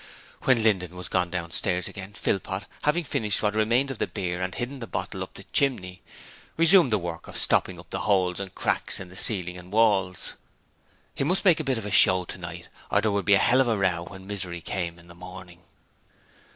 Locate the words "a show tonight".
11.85-12.67